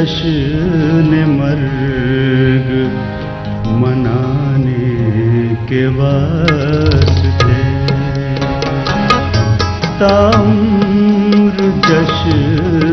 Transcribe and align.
जश्न 0.00 1.12
मर्ग 1.28 2.68
मनाने 3.80 4.86
के 5.66 5.86
वास्ते। 5.86 7.60
वस्ता 10.00 10.16
जश्न 11.88 12.89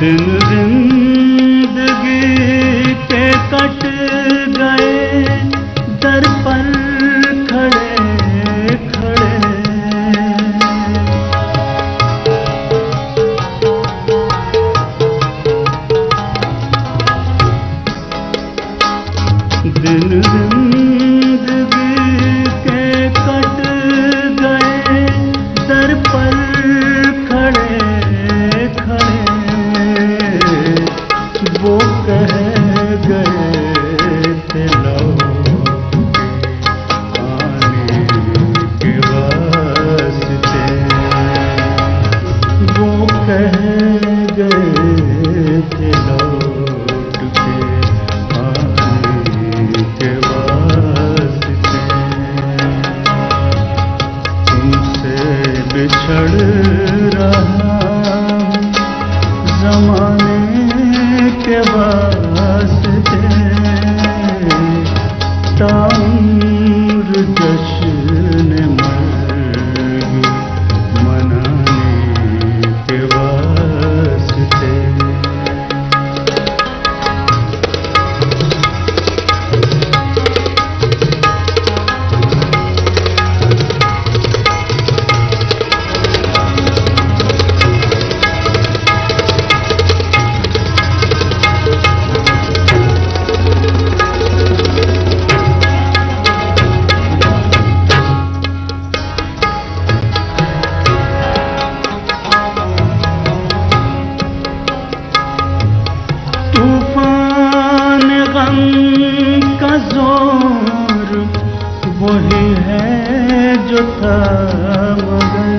dün 0.00 0.18
dün 0.50 1.09
पाने 60.10 61.30
के 61.44 61.58
वास्ते 61.70 63.20
तो 65.58 65.99
का 109.60 109.76
ज़ोर 109.88 111.16
वही 112.00 112.44
है 112.66 113.56
जो 113.68 113.82
था 113.96 114.16
मगर 115.00 115.50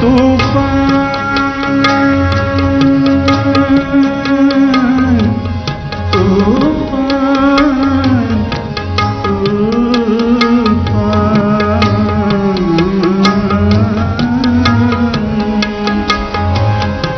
तूफ़ान 0.00 1.15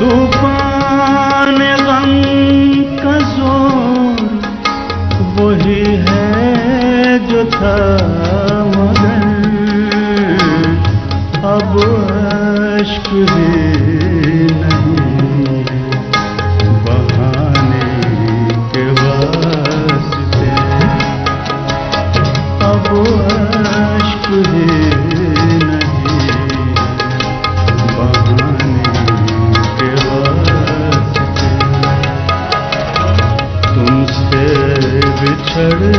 ರೂಪ 0.08 0.57
ಕಳು 35.58 35.97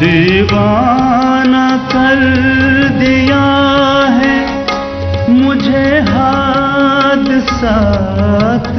दीवाना 0.00 1.66
कर 1.92 2.20
दिया 3.00 3.42
है 4.18 4.36
मुझे 5.32 5.84
हाथ 6.08 7.28
साथ 7.50 8.70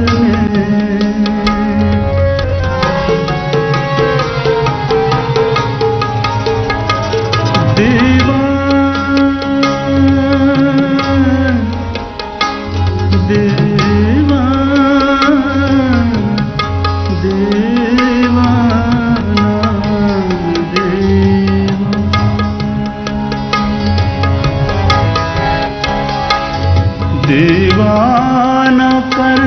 दीवाना 27.32 29.00
कर 29.00 29.40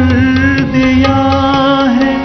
दिया 0.73 1.17
है। 1.87 2.17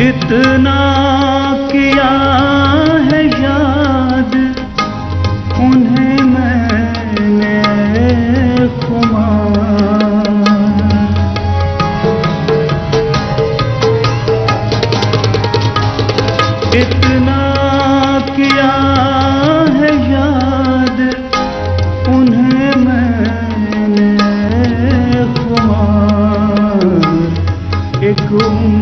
इतना 0.00 0.78
किया 1.72 2.10
है 3.08 3.20
याद, 3.42 4.32
उन्हें 5.60 6.18
मैंने 6.32 7.56
खुमार। 8.82 10.34
इतना 16.76 17.40
किया 18.36 18.72
है 19.78 19.92
याद, 20.12 20.98
उन्हें 22.08 22.74
मैंने 22.84 24.10
खुमार। 25.38 26.84
एक 28.04 28.32
उम्र 28.32 28.75